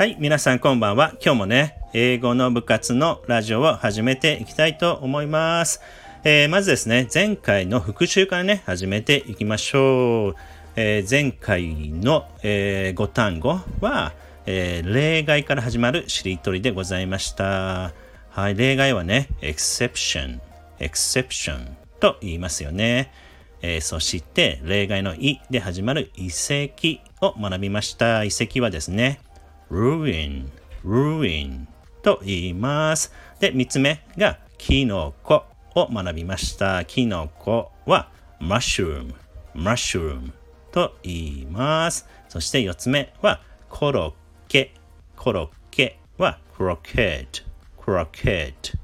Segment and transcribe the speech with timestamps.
[0.00, 1.10] はい、皆さんこんばんは。
[1.22, 5.82] 今日もね、英語の部活のラジオを始めていきたいと思います。
[6.24, 10.34] えー、まずですね、前回の復習からね、始めていきましょう。
[10.74, 14.14] えー、前回の、えー、5単語は、
[14.46, 17.92] え例外から始まるしりとりでございました。
[18.30, 20.40] はい、例外はね、exception、
[20.78, 23.12] exception と言いますよね。
[23.60, 29.20] えー、そして例外の「い」で始まる遺跡を学びました遺跡はですね
[29.70, 30.50] ruin
[30.84, 31.66] ruin
[32.02, 38.10] と言いますで3つ目がキノコを学びましたキノコは
[38.40, 39.14] mushroom
[39.54, 40.32] mushroom
[40.72, 44.12] と言いますそして4つ目はコロッ
[44.48, 44.74] ケ
[45.16, 47.44] コロッケは croquette
[47.76, 48.76] croquette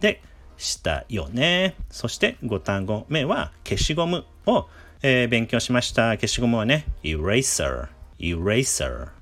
[0.00, 0.22] で
[0.56, 1.74] したよね。
[1.90, 4.66] そして5単語目は消しゴムを、
[5.02, 6.10] えー、勉強しました。
[6.12, 9.19] 消しゴムはね、eraser, eraser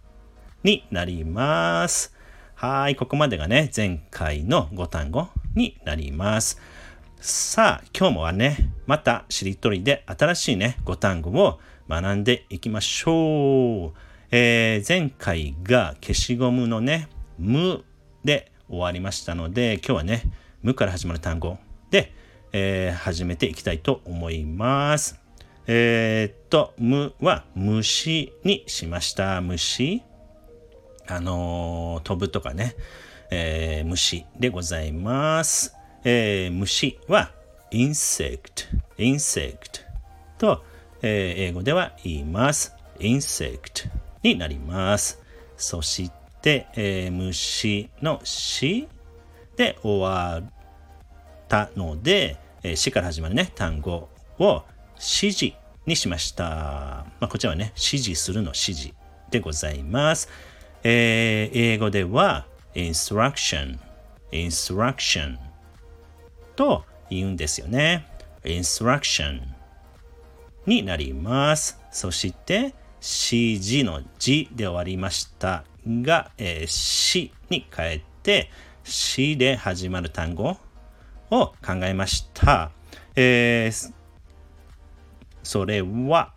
[0.69, 2.15] になります。
[2.55, 6.61] はい、ここまでがね、前回の5単語になります。
[7.21, 11.59] さあ、今日もはね、またしりとりで新しいね、5単語を
[11.89, 13.99] 学んでいきましょう。
[14.31, 17.09] えー、前回が消しゴムのね、
[17.39, 17.83] 無
[18.23, 20.23] で終わりましたので、今日はね、
[20.61, 21.57] 無から始まる単語
[21.91, 22.13] で、
[22.53, 25.19] えー、始めていきたいと思います。
[25.67, 29.41] えー、っと、無は虫にしました。
[29.41, 30.03] 虫。
[31.11, 32.77] あのー、飛ぶとかね、
[33.31, 35.75] えー、虫でございます。
[36.05, 37.33] えー、虫は
[37.71, 39.85] insect, insect
[40.37, 40.63] と、
[41.01, 42.75] えー、英語では言います。
[42.99, 43.89] insect
[44.23, 45.23] になります。
[45.57, 46.11] そし
[46.43, 48.87] て、えー、虫の死
[49.57, 50.53] で終わっ
[51.49, 54.63] たので、えー、死から始まるね、単語を
[54.97, 56.45] 指示にしました。
[56.45, 58.95] まあ、こちらはね、指示するの指示
[59.31, 60.29] でございます。
[60.85, 63.79] えー、英語では instruction,
[64.31, 65.37] instruction
[66.55, 68.07] と言うんですよね。
[68.45, 69.41] instruction
[70.67, 71.81] になります。
[71.91, 78.51] そして、指示の字で終わりましたが、えー、死に変えて、
[78.85, 80.57] しで始まる単語
[81.31, 82.71] を考えました。
[83.17, 83.93] えー、
[85.43, 86.33] それは、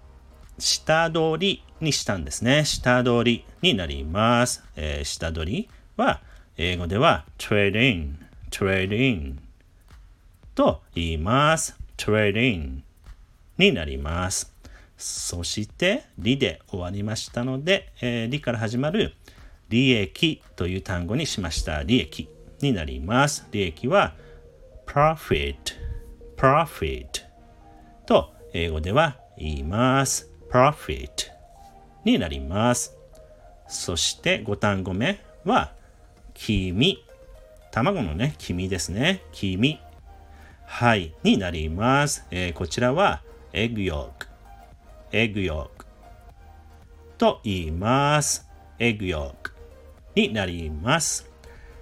[0.58, 2.66] 下取りにしたんですね。
[2.66, 4.64] 下取りになります。
[4.76, 6.22] えー、下取りは、
[6.58, 8.20] 英語では trade in,
[8.50, 9.40] trade in
[10.56, 11.76] と言います。
[11.98, 12.84] trade in
[13.58, 14.54] になります。
[14.98, 19.14] そして、りで終わりましたので、えー、りから始まる
[19.70, 21.84] 利益という単語にしました。
[21.84, 22.30] 利益。
[22.62, 23.48] になります。
[23.52, 24.14] 利益は
[24.86, 25.56] profit,
[26.38, 27.08] profit
[28.06, 30.30] と英語では言います。
[30.50, 31.10] profit
[32.04, 32.98] になります。
[33.68, 35.74] そして5単語目は
[36.34, 37.06] 黄身。
[37.72, 39.24] 卵のね、黄身ですね。
[39.32, 39.80] 黄身。
[40.66, 42.26] はい、になります。
[42.32, 43.22] えー、こちらは
[43.54, 44.28] egg yolk,
[45.12, 45.70] egg yolk
[47.18, 48.50] と言います。
[48.80, 49.52] egg yolk
[50.16, 51.30] になります。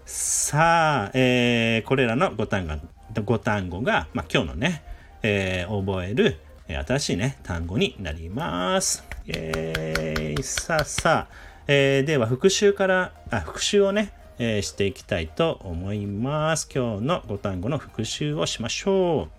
[0.06, 2.74] さあ、えー、これらの5単語
[3.14, 4.84] ,5 単語が、まあ、今日のね、
[5.22, 6.40] えー、覚える
[6.76, 9.04] 新しいね、単語になります。
[9.28, 11.34] えーイ、さあさあ、
[11.68, 16.70] えー、では復習から、あ、復習をね、えー、していきたいと思います。
[16.74, 19.30] 今日の5単語の復習をしましょう。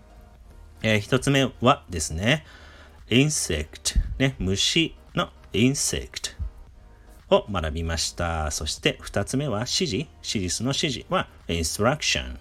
[0.83, 2.45] えー、1つ目はですね、
[3.09, 6.41] insect、ね、虫の insect。
[7.31, 8.51] を学びました。
[8.51, 9.97] そして2つ目は指示。
[9.97, 12.37] 指示の指示は instruction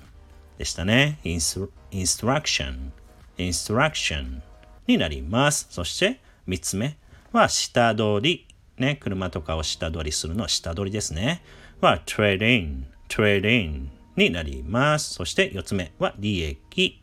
[0.57, 1.19] でしたね。
[1.23, 2.91] instruction
[3.37, 4.41] instruction
[4.89, 5.67] になります。
[5.69, 6.97] そして3つ目
[7.31, 8.45] は下取り。
[8.77, 11.41] ね、車とかを下取りするのは下取りですね。
[11.79, 15.13] は trade in trade in になります。
[15.13, 17.01] そして4つ目は利益。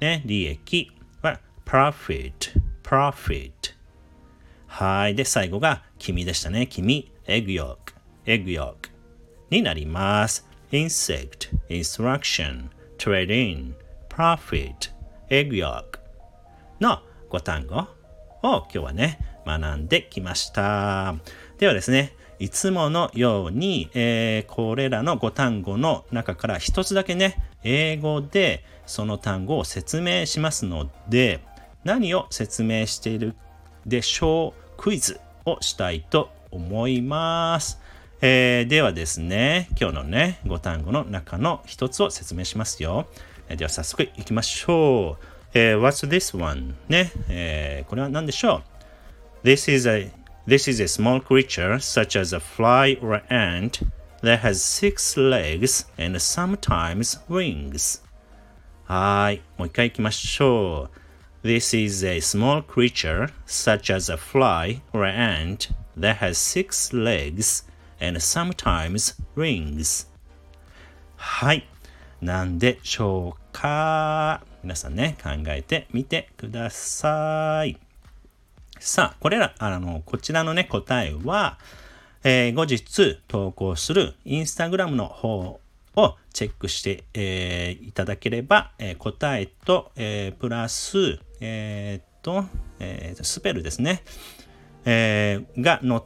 [0.00, 3.50] ね、利益は profit profit
[4.68, 5.14] はい。
[5.16, 6.66] で、最後が君でしたね。
[6.68, 7.76] 君、egg yolk、
[8.24, 8.90] egg yolk
[9.50, 10.46] になります。
[10.70, 12.68] insect, instruction,
[12.98, 13.74] trade in,
[14.08, 14.92] profit,
[15.28, 15.99] egg yolk
[16.80, 17.00] の
[17.30, 17.86] 5単語を
[18.42, 21.14] 今日はね、学んできました。
[21.58, 31.40] ではですね、いつものように、えー、これらの5単語の中から一つだけね、英語でその単語を説明しますので、
[31.84, 33.34] 何を説明している
[33.86, 34.60] でしょう？
[34.78, 37.78] クイズをしたいと思います。
[38.22, 43.06] えー、ではですね、今日のね、5単語の中の一つを説明しますよ。
[43.48, 45.39] では早速いきましょう。
[45.53, 46.75] えー、What's this one?
[46.89, 48.61] ね、えー、これは何でしょ
[49.43, 50.11] う This is a,
[50.47, 53.81] This is a small creature, such as a fly or ant,
[54.21, 58.01] that has six legs and sometimes wings.
[58.85, 59.41] はい。
[59.57, 60.89] もう一回行きましょ
[61.43, 61.47] う。
[61.47, 67.65] This is a small creature, such as a fly or ant, that has six legs
[67.99, 70.07] and sometimes wings.
[71.17, 71.67] はい。
[72.20, 74.42] なんでしょうか？
[74.62, 77.78] 皆さんね、考えてみてください。
[78.78, 81.58] さあ、これら、あの、こちらのね、答えは、
[82.22, 85.60] えー、後日投稿するインスタグラムの方
[85.96, 92.44] をチェックして、えー、いただければ、えー、答えと、えプラス、えっと、
[92.80, 94.02] えスペルですね、
[94.84, 96.00] えが載っ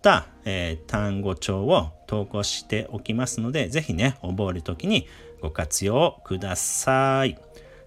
[0.00, 5.06] た、え単語帳を投稿しておきますので、ぜひね、覚えるときに
[5.40, 7.38] ご活用ください。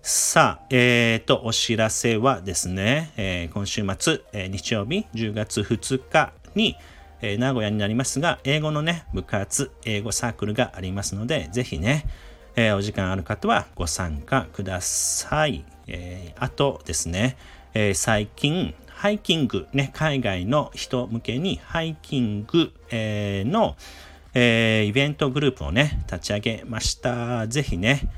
[0.02, 6.78] さあ、えっ、ー、と、お知らせはですね、えー、今週末、えー、日曜日10月2日に、
[7.24, 12.08] え名古屋になりますが、英語のね、部活、英語サークルがありますので、ぜひね、
[12.56, 15.64] えお時間ある方はご参加ください。
[15.86, 17.38] えあとですね、
[17.76, 23.76] え最近、ハイキング、ね、海外の人向けにハイキング、えの、
[24.34, 27.48] えーイベントグループをね、立ち上げました。
[27.48, 28.10] ぜひね、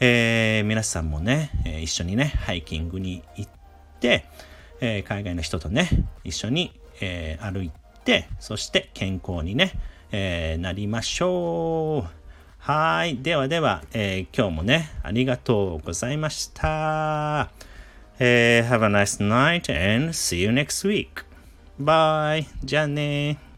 [0.00, 3.50] えー、皆さんもね、え一緒にね、ハイキングに行っ
[4.00, 4.24] て、
[4.80, 5.88] えー、海外の人とね、
[6.24, 7.70] 一緒に、えー、歩い
[8.04, 9.72] て、そして健康にね、
[10.12, 12.10] えなりましょう。
[12.58, 13.18] はい。
[13.18, 17.50] ではでは、え今日もね、ありがとうございました。
[18.18, 21.24] え have a nice night and see you next week.
[21.80, 22.46] Bye.
[22.62, 23.49] じゃあね